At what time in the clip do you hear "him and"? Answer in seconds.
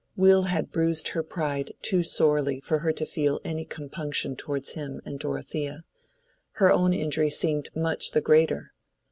4.73-5.19